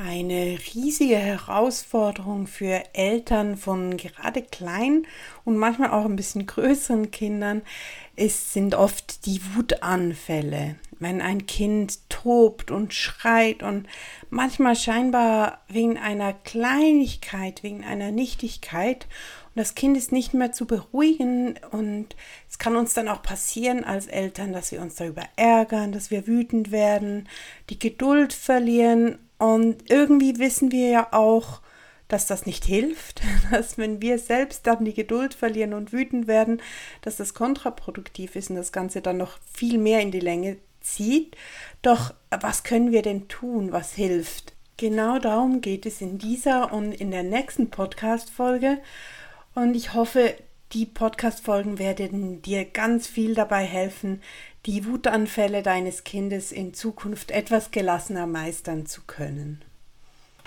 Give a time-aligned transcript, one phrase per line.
[0.00, 5.08] Eine riesige Herausforderung für Eltern von gerade kleinen
[5.44, 7.62] und manchmal auch ein bisschen größeren Kindern
[8.14, 10.76] ist, sind oft die Wutanfälle.
[11.00, 13.88] Wenn ein Kind tobt und schreit und
[14.30, 19.08] manchmal scheinbar wegen einer Kleinigkeit, wegen einer Nichtigkeit
[19.48, 22.14] und das Kind ist nicht mehr zu beruhigen und
[22.48, 26.28] es kann uns dann auch passieren als Eltern, dass wir uns darüber ärgern, dass wir
[26.28, 27.28] wütend werden,
[27.68, 31.60] die Geduld verlieren und irgendwie wissen wir ja auch,
[32.08, 36.60] dass das nicht hilft, dass wenn wir selbst dann die Geduld verlieren und wütend werden,
[37.02, 41.36] dass das kontraproduktiv ist und das Ganze dann noch viel mehr in die Länge zieht.
[41.82, 44.54] Doch was können wir denn tun, was hilft?
[44.76, 48.78] Genau darum geht es in dieser und in der nächsten Podcast-Folge.
[49.54, 50.36] Und ich hoffe,
[50.72, 54.22] die Podcast-Folgen werden dir ganz viel dabei helfen,
[54.66, 59.62] die Wutanfälle deines Kindes in Zukunft etwas gelassener meistern zu können.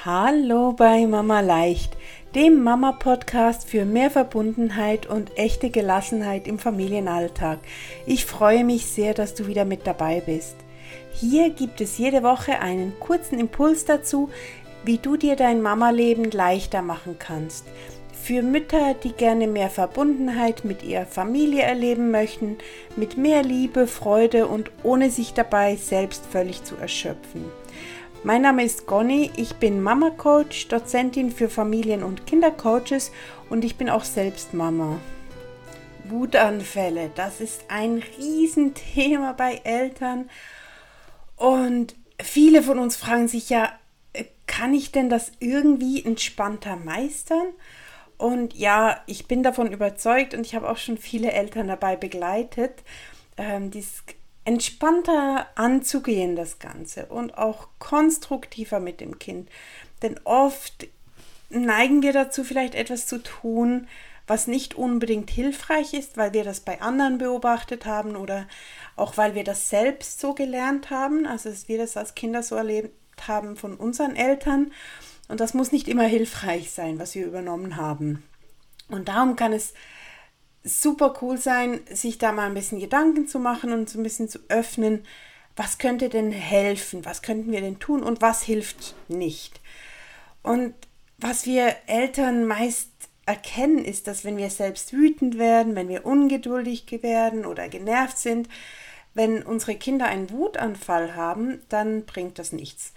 [0.04, 1.96] Hallo bei Mama Leicht,
[2.36, 7.60] dem Mama-Podcast für mehr Verbundenheit und echte Gelassenheit im Familienalltag.
[8.06, 10.56] Ich freue mich sehr, dass du wieder mit dabei bist.
[11.14, 14.30] Hier gibt es jede Woche einen kurzen Impuls dazu,
[14.84, 17.66] wie du dir dein Mama-Leben leichter machen kannst–
[18.22, 22.58] für Mütter, die gerne mehr Verbundenheit mit ihrer Familie erleben möchten,
[22.96, 27.46] mit mehr Liebe, Freude und ohne sich dabei selbst völlig zu erschöpfen.
[28.24, 33.12] Mein Name ist Conny, ich bin Mama Coach, Dozentin für Familien- und Kindercoaches
[33.50, 35.00] und ich bin auch selbst Mama.
[36.04, 40.30] Wutanfälle, das ist ein Riesenthema bei Eltern
[41.38, 43.72] und viele von uns fragen sich ja,
[44.46, 47.48] kann ich denn das irgendwie entspannter meistern?
[48.22, 52.84] Und ja, ich bin davon überzeugt und ich habe auch schon viele Eltern dabei begleitet,
[53.36, 54.04] ähm, dies
[54.46, 59.50] entspannter anzugehen, das Ganze und auch konstruktiver mit dem Kind.
[60.04, 60.88] Denn oft
[61.50, 63.88] neigen wir dazu, vielleicht etwas zu tun,
[64.28, 68.48] was nicht unbedingt hilfreich ist, weil wir das bei anderen beobachtet haben oder
[68.98, 72.54] auch weil wir das selbst so gelernt haben, also dass wir das als Kinder so
[72.54, 72.94] erlebt
[73.28, 74.72] haben von unseren Eltern
[75.32, 78.22] und das muss nicht immer hilfreich sein, was wir übernommen haben.
[78.90, 79.74] Und darum kann es
[80.62, 84.28] super cool sein, sich da mal ein bisschen Gedanken zu machen und so ein bisschen
[84.28, 85.06] zu öffnen,
[85.56, 89.62] was könnte denn helfen, was könnten wir denn tun und was hilft nicht.
[90.44, 90.74] Und
[91.18, 92.90] was wir Eltern meist
[93.26, 98.50] erkennen, ist, dass wenn wir selbst wütend werden, wenn wir ungeduldig werden oder genervt sind,
[99.14, 102.92] wenn unsere Kinder einen Wutanfall haben, dann bringt das nichts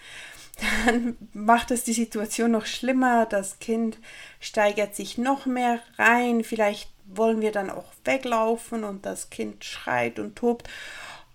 [0.61, 3.27] dann macht es die Situation noch schlimmer.
[3.27, 3.99] Das Kind
[4.41, 6.45] steigert sich noch mehr rein.
[6.45, 10.69] Vielleicht wollen wir dann auch weglaufen und das Kind schreit und tobt.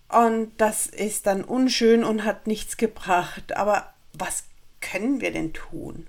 [0.08, 3.56] Und das ist dann unschön und hat nichts gebracht.
[3.56, 4.44] Aber was
[4.80, 6.06] können wir denn tun?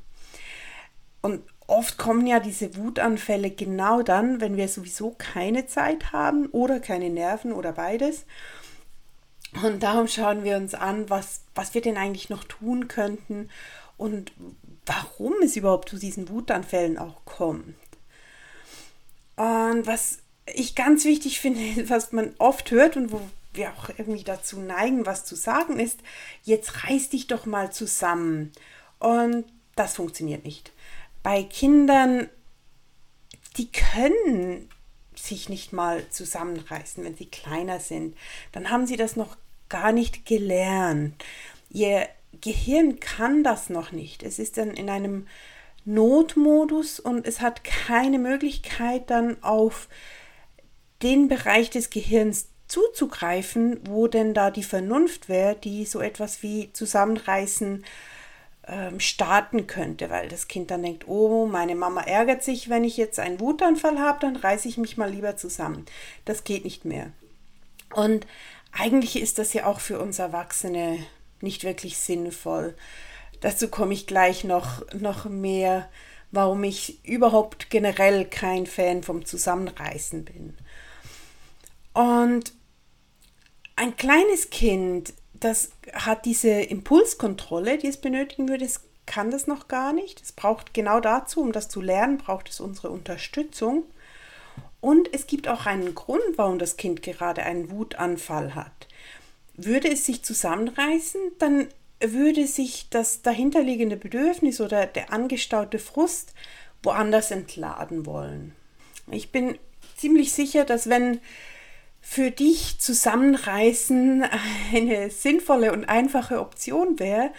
[1.22, 6.80] Und oft kommen ja diese Wutanfälle genau dann, wenn wir sowieso keine Zeit haben oder
[6.80, 8.26] keine Nerven oder beides.
[9.64, 13.50] Und darum schauen wir uns an, was, was wir denn eigentlich noch tun könnten
[13.98, 14.32] und
[14.86, 17.76] warum es überhaupt zu diesen Wutanfällen auch kommt.
[19.36, 23.22] Und was ich ganz wichtig finde, was man oft hört und wo
[23.54, 26.00] wir auch irgendwie dazu neigen, was zu sagen, ist,
[26.44, 28.54] jetzt reiß dich doch mal zusammen.
[29.00, 29.46] Und
[29.76, 30.72] das funktioniert nicht.
[31.22, 32.30] Bei Kindern,
[33.58, 34.70] die können
[35.16, 38.18] sich nicht mal zusammenreißen, wenn sie kleiner sind.
[38.54, 39.38] Dann haben sie das noch
[39.72, 41.16] gar nicht gelernt.
[41.72, 42.08] Ihr
[42.42, 44.22] Gehirn kann das noch nicht.
[44.22, 45.28] Es ist dann in einem
[45.86, 49.88] Notmodus und es hat keine Möglichkeit dann auf
[51.02, 56.72] den Bereich des Gehirns zuzugreifen, wo denn da die Vernunft wäre, die so etwas wie
[56.74, 57.84] Zusammenreißen
[58.68, 62.96] ähm, starten könnte, weil das Kind dann denkt, oh, meine Mama ärgert sich, wenn ich
[62.96, 65.86] jetzt einen Wutanfall habe, dann reiße ich mich mal lieber zusammen.
[66.26, 67.12] Das geht nicht mehr.
[67.94, 68.26] Und
[68.72, 71.00] eigentlich ist das ja auch für uns Erwachsene
[71.42, 72.76] nicht wirklich sinnvoll.
[73.42, 75.90] Dazu komme ich gleich noch, noch mehr,
[76.32, 80.58] warum ich überhaupt generell kein Fan vom Zusammenreißen bin.
[81.94, 82.54] Und
[83.76, 89.68] ein kleines Kind, das hat diese Impulskontrolle, die es benötigen würde, es kann das noch
[89.68, 90.22] gar nicht.
[90.22, 93.84] Es braucht genau dazu, um das zu lernen, braucht es unsere Unterstützung.
[94.82, 98.88] Und es gibt auch einen Grund, warum das Kind gerade einen Wutanfall hat.
[99.56, 101.68] Würde es sich zusammenreißen, dann
[102.00, 106.34] würde sich das dahinterliegende Bedürfnis oder der angestaute Frust
[106.82, 108.56] woanders entladen wollen.
[109.12, 109.58] Ich bin
[109.98, 111.22] ziemlich sicher, dass wenn
[112.02, 114.26] für dich Zusammenreißen
[114.74, 117.32] eine sinnvolle und einfache Option wäre,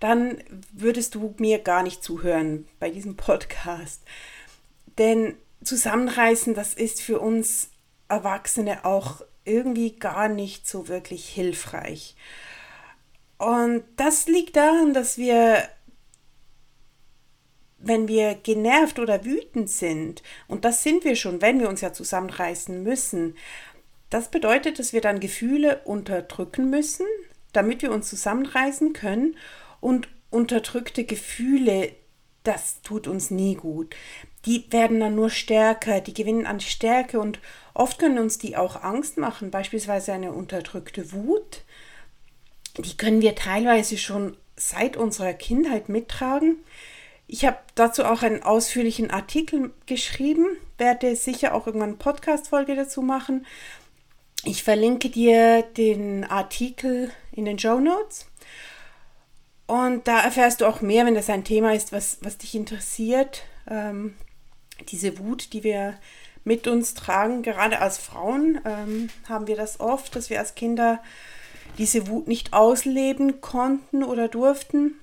[0.00, 0.42] dann
[0.72, 4.02] würdest du mir gar nicht zuhören bei diesem Podcast.
[4.98, 7.70] Denn zusammenreißen, das ist für uns
[8.08, 12.16] Erwachsene auch irgendwie gar nicht so wirklich hilfreich.
[13.38, 15.62] Und das liegt daran, dass wir,
[17.78, 21.92] wenn wir genervt oder wütend sind, und das sind wir schon, wenn wir uns ja
[21.92, 23.36] zusammenreißen müssen,
[24.10, 27.06] das bedeutet, dass wir dann Gefühle unterdrücken müssen,
[27.52, 29.36] damit wir uns zusammenreißen können.
[29.80, 31.92] Und unterdrückte Gefühle,
[32.42, 33.94] das tut uns nie gut.
[34.46, 37.40] Die werden dann nur stärker, die gewinnen an Stärke und
[37.74, 41.62] oft können uns die auch Angst machen, beispielsweise eine unterdrückte Wut.
[42.78, 46.56] Die können wir teilweise schon seit unserer Kindheit mittragen.
[47.26, 50.46] Ich habe dazu auch einen ausführlichen Artikel geschrieben,
[50.78, 53.46] werde sicher auch irgendwann eine Podcast-Folge dazu machen.
[54.44, 58.29] Ich verlinke dir den Artikel in den Show Notes.
[59.70, 63.44] Und da erfährst du auch mehr, wenn das ein Thema ist, was, was dich interessiert.
[63.68, 64.16] Ähm,
[64.88, 65.96] diese Wut, die wir
[66.42, 71.00] mit uns tragen, gerade als Frauen ähm, haben wir das oft, dass wir als Kinder
[71.78, 74.98] diese Wut nicht ausleben konnten oder durften.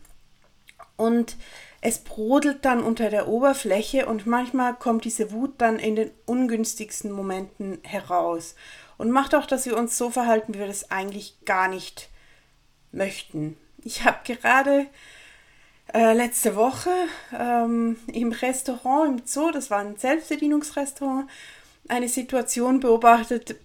[0.98, 1.38] Und
[1.80, 7.14] es brodelt dann unter der Oberfläche und manchmal kommt diese Wut dann in den ungünstigsten
[7.14, 8.54] Momenten heraus
[8.98, 12.10] und macht auch, dass wir uns so verhalten, wie wir das eigentlich gar nicht
[12.92, 13.56] möchten.
[13.88, 14.88] Ich habe gerade
[15.94, 16.92] äh, letzte Woche
[17.34, 21.30] ähm, im Restaurant, im Zoo, das war ein Selbstbedienungsrestaurant,
[21.88, 23.56] eine Situation beobachtet,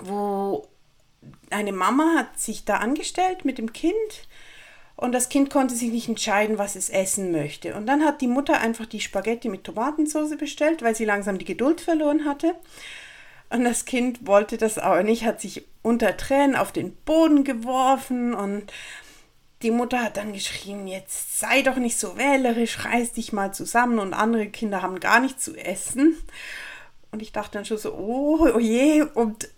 [0.00, 0.68] wo
[1.50, 3.92] eine Mama hat sich da angestellt mit dem Kind
[4.94, 7.74] und das Kind konnte sich nicht entscheiden, was es essen möchte.
[7.74, 11.44] Und dann hat die Mutter einfach die Spaghetti mit Tomatensauce bestellt, weil sie langsam die
[11.44, 12.54] Geduld verloren hatte.
[13.50, 18.32] Und das Kind wollte das aber nicht, hat sich unter Tränen auf den Boden geworfen
[18.32, 18.72] und
[19.64, 23.98] die Mutter hat dann geschrien, jetzt sei doch nicht so wählerisch, reiß dich mal zusammen
[23.98, 26.16] und andere Kinder haben gar nichts zu essen.
[27.10, 29.02] Und ich dachte dann schon so, oh, oh je.
[29.02, 29.48] Und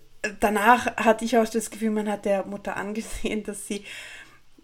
[0.40, 3.84] danach hatte ich auch das Gefühl, man hat der Mutter angesehen, dass sie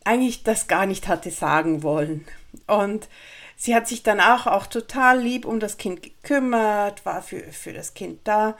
[0.04, 2.24] eigentlich das gar nicht hatte sagen wollen.
[2.68, 3.08] Und
[3.56, 7.94] sie hat sich danach auch total lieb um das Kind gekümmert, war für, für das
[7.94, 8.56] Kind da.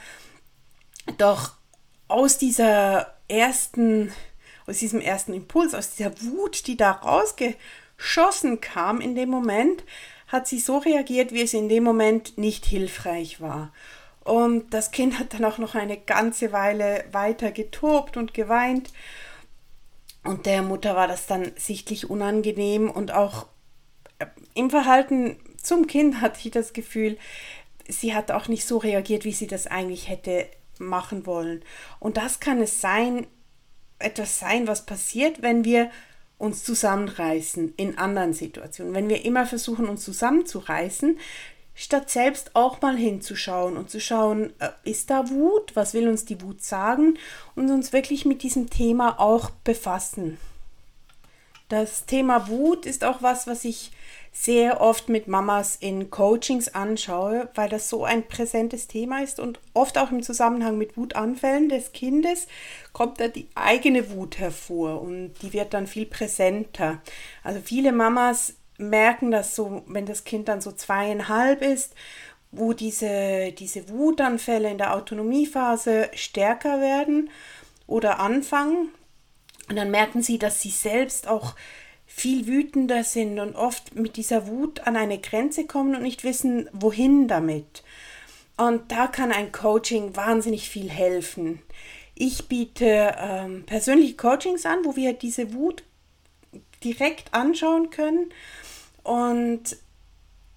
[1.18, 1.52] Doch
[2.08, 4.12] aus dieser ersten,
[4.66, 9.84] aus diesem ersten Impuls, aus dieser Wut, die da rausgeschossen kam in dem Moment,
[10.28, 13.72] hat sie so reagiert, wie es in dem Moment nicht hilfreich war.
[14.24, 18.92] Und das Kind hat dann auch noch eine ganze Weile weiter getobt und geweint.
[20.24, 23.46] Und der Mutter war das dann sichtlich unangenehm und auch
[24.20, 27.18] äh, im Verhalten zum Kind hatte ich das Gefühl,
[27.88, 30.46] sie hat auch nicht so reagiert, wie sie das eigentlich hätte
[30.78, 31.64] machen wollen.
[31.98, 33.26] Und das kann es sein,
[34.02, 35.90] etwas sein, was passiert, wenn wir
[36.38, 38.94] uns zusammenreißen in anderen Situationen.
[38.94, 41.18] Wenn wir immer versuchen, uns zusammenzureißen,
[41.74, 45.74] statt selbst auch mal hinzuschauen und zu schauen, äh, ist da Wut?
[45.74, 47.18] Was will uns die Wut sagen?
[47.54, 50.38] Und uns wirklich mit diesem Thema auch befassen.
[51.68, 53.92] Das Thema Wut ist auch was, was ich
[54.34, 59.60] sehr oft mit Mamas in Coachings anschaue, weil das so ein präsentes Thema ist und
[59.74, 62.46] oft auch im Zusammenhang mit Wutanfällen des Kindes
[62.94, 67.02] kommt da die eigene Wut hervor und die wird dann viel präsenter.
[67.44, 71.94] Also viele Mamas merken das so, wenn das Kind dann so zweieinhalb ist,
[72.50, 77.30] wo diese, diese Wutanfälle in der Autonomiephase stärker werden
[77.86, 78.88] oder anfangen.
[79.68, 81.54] Und dann merken sie, dass sie selbst auch
[82.14, 86.68] viel wütender sind und oft mit dieser Wut an eine Grenze kommen und nicht wissen,
[86.72, 87.82] wohin damit.
[88.58, 91.62] Und da kann ein Coaching wahnsinnig viel helfen.
[92.14, 95.84] Ich biete ähm, persönliche Coachings an, wo wir diese Wut
[96.84, 98.30] direkt anschauen können.
[99.02, 99.76] Und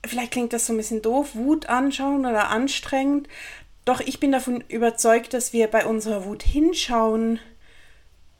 [0.05, 3.29] vielleicht klingt das so ein bisschen doof, Wut anschauen oder anstrengend.
[3.85, 7.39] Doch ich bin davon überzeugt, dass wir bei unserer Wut hinschauen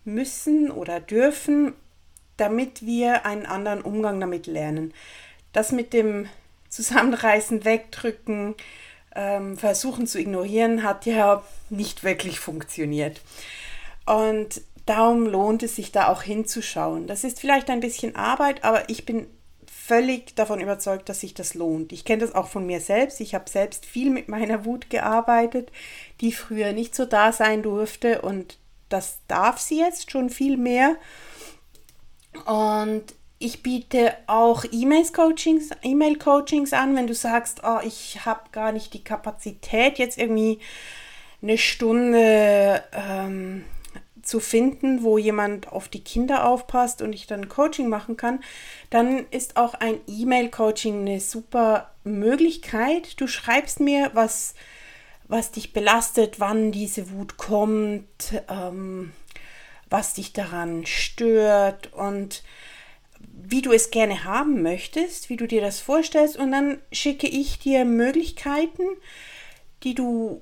[0.04, 1.74] müssen oder dürfen
[2.38, 4.94] damit wir einen anderen Umgang damit lernen.
[5.54, 6.28] Das mit dem
[6.70, 8.56] Zusammenreißen, Wegdrücken,
[9.16, 13.22] ähm, Versuchen zu ignorieren, hat ja nicht wirklich funktioniert.
[14.06, 17.08] Und darum lohnt es sich da auch hinzuschauen.
[17.08, 19.28] Das ist vielleicht ein bisschen Arbeit, aber ich bin
[19.66, 21.92] völlig davon überzeugt, dass sich das lohnt.
[21.92, 23.22] Ich kenne das auch von mir selbst.
[23.22, 25.72] Ich habe selbst viel mit meiner Wut gearbeitet,
[26.22, 28.58] die früher nicht so da sein durfte und
[28.90, 30.96] das darf sie jetzt schon viel mehr.
[32.46, 33.04] Und
[33.38, 38.94] ich biete auch E-Mail-Coachings e coachings an, wenn du sagst, oh, ich habe gar nicht
[38.94, 40.60] die Kapazität, jetzt irgendwie
[41.42, 43.66] eine Stunde ähm,
[44.22, 48.40] zu finden, wo jemand auf die Kinder aufpasst und ich dann Coaching machen kann,
[48.90, 53.20] dann ist auch ein E-Mail-Coaching eine super Möglichkeit.
[53.20, 54.56] Du schreibst mir, was,
[55.28, 59.12] was dich belastet, wann diese Wut kommt, ähm,
[59.90, 62.44] was dich daran stört und
[63.20, 66.38] wie du es gerne haben möchtest, wie du dir das vorstellst.
[66.38, 68.84] Und dann schicke ich dir Möglichkeiten,
[69.84, 70.42] die du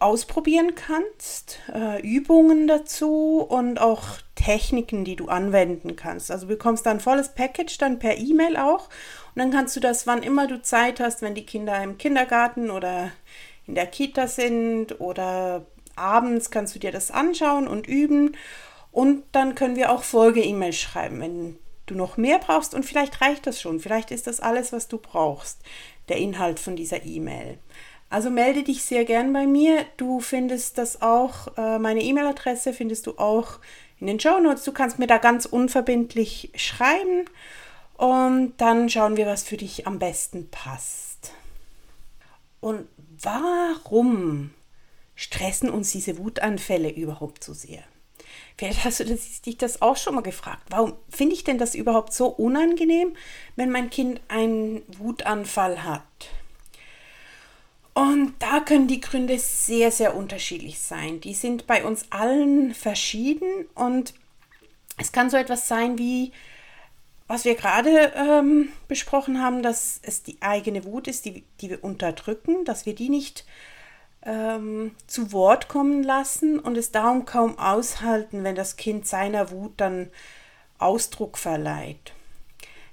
[0.00, 4.02] ausprobieren kannst, äh, Übungen dazu und auch
[4.34, 6.30] Techniken, die du anwenden kannst.
[6.30, 8.88] Also du bekommst dann volles Package dann per E-Mail auch
[9.34, 12.70] und dann kannst du das, wann immer du Zeit hast, wenn die Kinder im Kindergarten
[12.70, 13.10] oder
[13.66, 15.66] in der Kita sind oder
[15.96, 18.36] abends kannst du dir das anschauen und üben
[18.96, 23.46] und dann können wir auch Folge-E-Mails schreiben, wenn du noch mehr brauchst und vielleicht reicht
[23.46, 25.60] das schon, vielleicht ist das alles, was du brauchst,
[26.08, 27.58] der Inhalt von dieser E-Mail.
[28.08, 29.84] Also melde dich sehr gern bei mir.
[29.98, 33.58] Du findest das auch, äh, meine E-Mail-Adresse findest du auch
[34.00, 34.64] in den Show Notes.
[34.64, 37.26] Du kannst mir da ganz unverbindlich schreiben
[37.98, 41.32] und dann schauen wir, was für dich am besten passt.
[42.60, 42.88] Und
[43.22, 44.54] warum
[45.14, 47.84] stressen uns diese Wutanfälle überhaupt so sehr?
[48.58, 50.62] Vielleicht hast du das, dich das auch schon mal gefragt.
[50.70, 53.14] Warum finde ich denn das überhaupt so unangenehm,
[53.54, 56.02] wenn mein Kind einen Wutanfall hat?
[57.92, 61.20] Und da können die Gründe sehr, sehr unterschiedlich sein.
[61.20, 64.14] Die sind bei uns allen verschieden und
[64.98, 66.32] es kann so etwas sein wie,
[67.26, 71.84] was wir gerade ähm, besprochen haben, dass es die eigene Wut ist, die, die wir
[71.84, 73.44] unterdrücken, dass wir die nicht
[74.22, 79.74] ähm, zu Wort kommen lassen und es darum kaum aushalten, wenn das Kind seiner Wut
[79.76, 80.10] dann
[80.78, 82.12] Ausdruck verleiht.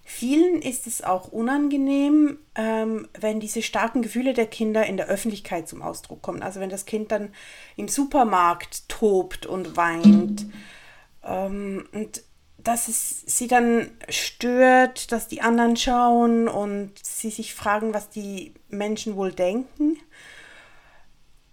[0.06, 5.68] Vielen ist es auch unangenehm, ähm, wenn diese starken Gefühle der Kinder in der Öffentlichkeit
[5.68, 6.44] zum Ausdruck kommen.
[6.44, 7.34] Also wenn das Kind dann
[7.77, 10.46] im Supermarkt tobt und weint
[11.24, 12.22] ähm, und
[12.58, 18.53] dass es sie dann stört, dass die anderen schauen und sie sich fragen, was die
[18.70, 19.98] Menschen wohl denken.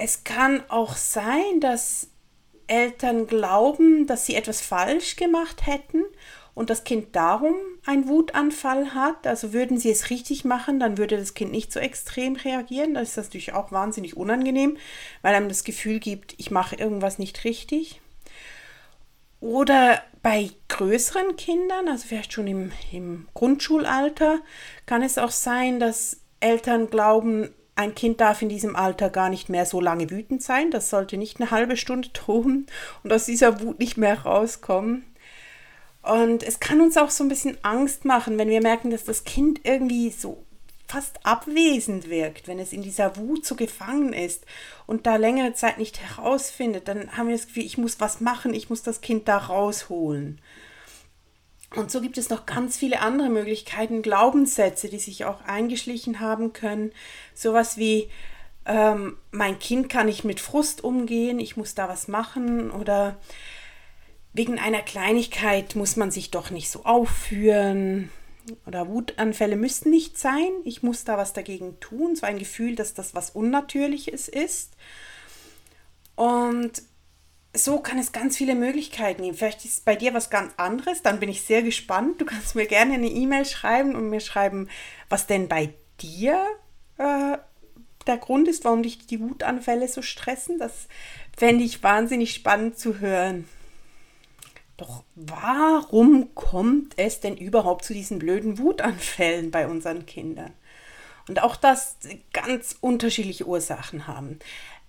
[0.02, 2.08] Es kann auch sein, dass
[2.66, 6.04] Eltern glauben, dass sie etwas falsch gemacht hätten
[6.54, 7.54] und das Kind darum
[7.84, 11.80] einen Wutanfall hat, also würden sie es richtig machen, dann würde das Kind nicht so
[11.80, 12.94] extrem reagieren.
[12.94, 14.78] Das ist natürlich auch wahnsinnig unangenehm,
[15.20, 18.00] weil einem das Gefühl gibt, ich mache irgendwas nicht richtig.
[19.40, 24.40] Oder bei größeren Kindern, also vielleicht schon im, im Grundschulalter,
[24.86, 27.50] kann es auch sein, dass Eltern glauben,
[27.80, 30.70] ein Kind darf in diesem Alter gar nicht mehr so lange wütend sein.
[30.70, 32.66] Das sollte nicht eine halbe Stunde toben
[33.02, 35.04] und aus dieser Wut nicht mehr rauskommen.
[36.02, 39.24] Und es kann uns auch so ein bisschen Angst machen, wenn wir merken, dass das
[39.24, 40.44] Kind irgendwie so
[40.88, 44.44] fast abwesend wirkt, wenn es in dieser Wut so gefangen ist
[44.86, 48.54] und da längere Zeit nicht herausfindet, dann haben wir das Gefühl, ich muss was machen,
[48.54, 50.40] ich muss das Kind da rausholen.
[51.76, 56.52] Und so gibt es noch ganz viele andere Möglichkeiten, Glaubenssätze, die sich auch eingeschlichen haben
[56.52, 56.92] können.
[57.32, 58.10] Sowas wie,
[58.66, 63.18] ähm, mein Kind kann nicht mit Frust umgehen, ich muss da was machen oder
[64.32, 68.10] wegen einer Kleinigkeit muss man sich doch nicht so aufführen
[68.66, 70.50] oder Wutanfälle müssten nicht sein.
[70.64, 72.16] Ich muss da was dagegen tun.
[72.16, 74.74] So ein Gefühl, dass das was Unnatürliches ist.
[76.16, 76.82] Und
[77.52, 79.36] so kann es ganz viele Möglichkeiten geben.
[79.36, 82.20] Vielleicht ist bei dir was ganz anderes, dann bin ich sehr gespannt.
[82.20, 84.68] Du kannst mir gerne eine E-Mail schreiben und mir schreiben,
[85.08, 86.46] was denn bei dir
[86.98, 87.38] äh,
[88.06, 90.58] der Grund ist, warum dich die Wutanfälle so stressen.
[90.58, 90.86] Das
[91.36, 93.48] fände ich wahnsinnig spannend zu hören.
[94.76, 100.52] Doch warum kommt es denn überhaupt zu diesen blöden Wutanfällen bei unseren Kindern?
[101.28, 101.96] Und auch das
[102.32, 104.38] ganz unterschiedliche Ursachen haben.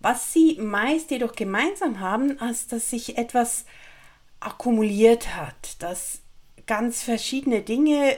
[0.02, 3.66] Was sie meist jedoch gemeinsam haben, ist, dass sich etwas
[4.40, 6.22] akkumuliert hat, dass
[6.66, 8.18] ganz verschiedene Dinge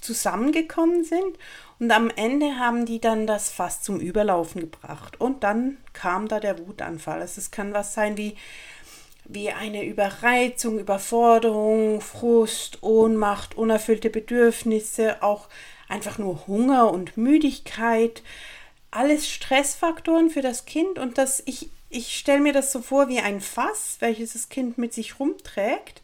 [0.00, 1.38] zusammengekommen sind
[1.78, 6.40] und am Ende haben die dann das fast zum Überlaufen gebracht und dann kam da
[6.40, 7.20] der Wutanfall.
[7.20, 8.36] Also es kann was sein wie
[9.30, 15.48] wie eine Überreizung, Überforderung, Frust, Ohnmacht, unerfüllte Bedürfnisse, auch
[15.88, 18.22] einfach nur Hunger und Müdigkeit,
[18.98, 23.20] alles Stressfaktoren für das Kind und das ich ich stelle mir das so vor wie
[23.20, 26.02] ein Fass, welches das Kind mit sich rumträgt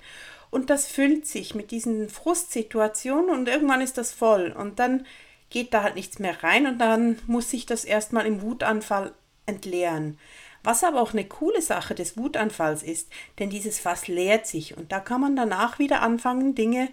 [0.51, 5.07] und das füllt sich mit diesen Frustsituationen und irgendwann ist das voll und dann
[5.51, 9.13] geht da halt nichts mehr rein und dann muss sich das erstmal im Wutanfall
[9.45, 10.19] entleeren.
[10.63, 13.11] Was aber auch eine coole Sache des Wutanfalls ist,
[13.41, 16.89] denn dieses Fass leert sich und da kann man danach wieder anfangen, Dinge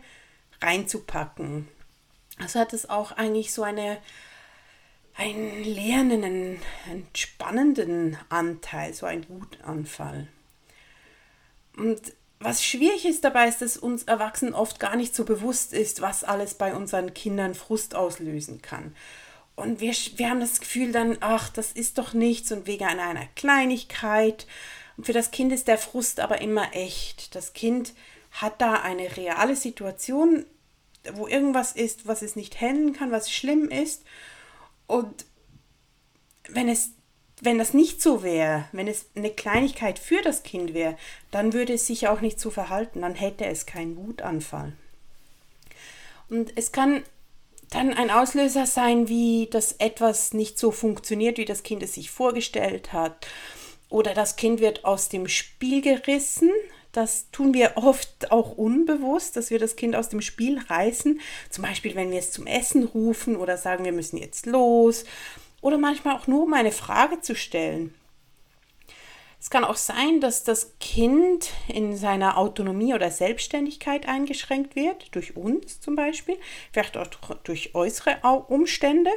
[0.61, 1.67] reinzupacken.
[2.39, 3.99] Also hat es auch eigentlich so eine
[5.15, 10.27] einen lernenden, entspannenden Anteil, so ein Wutanfall.
[11.77, 16.01] Und was schwierig ist dabei, ist, dass uns Erwachsenen oft gar nicht so bewusst ist,
[16.01, 18.95] was alles bei unseren Kindern Frust auslösen kann.
[19.55, 23.03] Und wir, wir haben das Gefühl dann, ach, das ist doch nichts und wegen einer,
[23.03, 24.47] einer Kleinigkeit.
[24.97, 27.35] Und für das Kind ist der Frust aber immer echt.
[27.35, 27.93] Das Kind
[28.31, 30.45] hat da eine reale Situation,
[31.13, 34.03] wo irgendwas ist, was es nicht handeln kann, was schlimm ist.
[34.91, 35.25] Und
[36.49, 36.91] wenn es
[37.43, 40.95] wenn das nicht so wäre, wenn es eine Kleinigkeit für das Kind wäre,
[41.31, 44.73] dann würde es sich auch nicht so verhalten, dann hätte es keinen Wutanfall.
[46.29, 47.03] Und es kann
[47.71, 52.11] dann ein Auslöser sein, wie das etwas nicht so funktioniert, wie das Kind es sich
[52.11, 53.25] vorgestellt hat.
[53.89, 56.51] Oder das Kind wird aus dem Spiel gerissen.
[56.91, 61.21] Das tun wir oft auch unbewusst, dass wir das Kind aus dem Spiel reißen.
[61.49, 65.05] Zum Beispiel, wenn wir es zum Essen rufen oder sagen, wir müssen jetzt los
[65.61, 67.93] oder manchmal auch nur um eine Frage zu stellen.
[69.39, 75.35] Es kann auch sein, dass das Kind in seiner Autonomie oder Selbstständigkeit eingeschränkt wird, durch
[75.35, 76.37] uns zum Beispiel,
[76.71, 77.07] vielleicht auch
[77.43, 78.19] durch äußere
[78.49, 79.09] Umstände.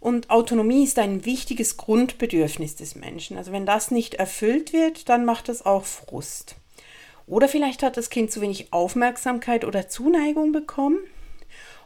[0.00, 3.36] Und Autonomie ist ein wichtiges Grundbedürfnis des Menschen.
[3.36, 6.56] Also wenn das nicht erfüllt wird, dann macht das auch Frust.
[7.28, 10.98] Oder vielleicht hat das Kind zu wenig Aufmerksamkeit oder Zuneigung bekommen.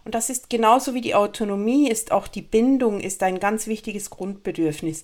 [0.05, 4.11] Und das ist genauso wie die Autonomie, ist auch die Bindung, ist ein ganz wichtiges
[4.11, 5.03] Grundbedürfnis.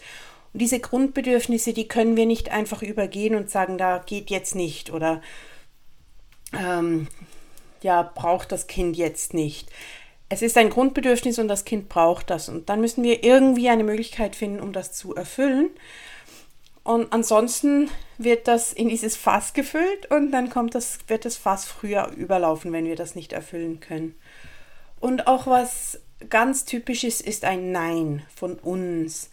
[0.52, 4.90] Und diese Grundbedürfnisse, die können wir nicht einfach übergehen und sagen, da geht jetzt nicht
[4.92, 5.20] oder
[6.52, 7.08] ähm,
[7.82, 9.70] ja, braucht das Kind jetzt nicht.
[10.28, 12.48] Es ist ein Grundbedürfnis und das Kind braucht das.
[12.48, 15.70] Und dann müssen wir irgendwie eine Möglichkeit finden, um das zu erfüllen.
[16.88, 21.66] Und ansonsten wird das in dieses Fass gefüllt und dann kommt das, wird das Fass
[21.66, 24.14] früher überlaufen, wenn wir das nicht erfüllen können.
[24.98, 29.28] Und auch was ganz typisches ist ein Nein von uns.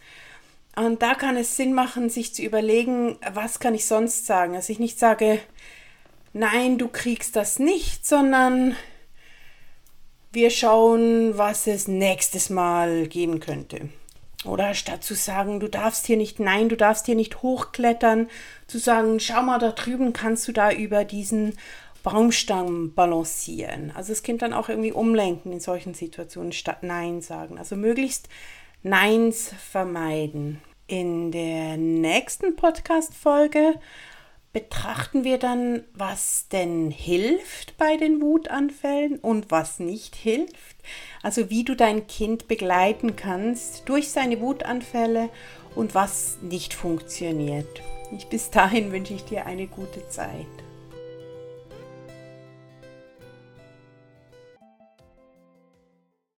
[0.76, 4.52] Und da kann es Sinn machen, sich zu überlegen, was kann ich sonst sagen.
[4.52, 5.40] Dass ich nicht sage,
[6.34, 8.76] nein, du kriegst das nicht, sondern
[10.30, 13.88] wir schauen, was es nächstes Mal geben könnte.
[14.46, 18.28] Oder statt zu sagen, du darfst hier nicht, nein, du darfst hier nicht hochklettern,
[18.66, 21.56] zu sagen, schau mal, da drüben kannst du da über diesen
[22.02, 23.92] Baumstamm balancieren.
[23.94, 27.58] Also das Kind dann auch irgendwie umlenken in solchen Situationen statt Nein sagen.
[27.58, 28.28] Also möglichst
[28.82, 30.60] Neins vermeiden.
[30.86, 33.74] In der nächsten Podcast-Folge
[34.56, 40.78] betrachten wir dann, was denn hilft bei den Wutanfällen und was nicht hilft.
[41.22, 45.28] Also wie du dein Kind begleiten kannst durch seine Wutanfälle
[45.74, 47.82] und was nicht funktioniert.
[48.16, 50.46] Ich, bis dahin wünsche ich dir eine gute Zeit.